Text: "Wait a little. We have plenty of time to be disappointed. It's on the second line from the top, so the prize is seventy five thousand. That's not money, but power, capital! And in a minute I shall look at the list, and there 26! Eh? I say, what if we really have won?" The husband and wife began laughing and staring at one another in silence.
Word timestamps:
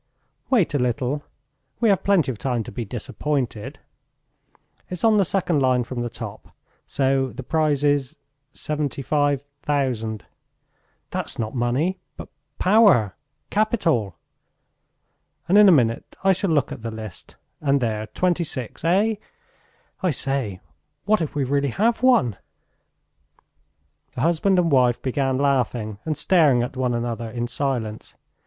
"Wait 0.49 0.73
a 0.73 0.79
little. 0.79 1.21
We 1.79 1.89
have 1.89 2.01
plenty 2.03 2.31
of 2.31 2.39
time 2.39 2.63
to 2.63 2.71
be 2.71 2.83
disappointed. 2.83 3.77
It's 4.89 5.03
on 5.03 5.17
the 5.17 5.23
second 5.23 5.59
line 5.61 5.83
from 5.83 6.01
the 6.01 6.09
top, 6.09 6.55
so 6.87 7.27
the 7.31 7.43
prize 7.43 7.83
is 7.83 8.17
seventy 8.51 9.03
five 9.03 9.43
thousand. 9.61 10.25
That's 11.11 11.37
not 11.37 11.53
money, 11.53 11.99
but 12.17 12.29
power, 12.57 13.15
capital! 13.51 14.15
And 15.47 15.55
in 15.55 15.69
a 15.69 15.71
minute 15.71 16.15
I 16.23 16.33
shall 16.33 16.49
look 16.49 16.71
at 16.71 16.81
the 16.81 16.89
list, 16.89 17.35
and 17.61 17.79
there 17.79 18.07
26! 18.07 18.83
Eh? 18.83 19.15
I 20.01 20.09
say, 20.09 20.61
what 21.05 21.21
if 21.21 21.35
we 21.35 21.43
really 21.43 21.69
have 21.69 22.01
won?" 22.01 22.37
The 24.15 24.21
husband 24.21 24.57
and 24.57 24.71
wife 24.71 24.99
began 24.99 25.37
laughing 25.37 25.99
and 26.05 26.17
staring 26.17 26.63
at 26.63 26.75
one 26.75 26.95
another 26.95 27.29
in 27.29 27.47
silence. 27.47 28.15